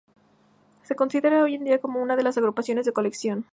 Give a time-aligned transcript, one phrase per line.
[0.81, 3.45] Se considera hoy en día como una de las agrupaciones de colección.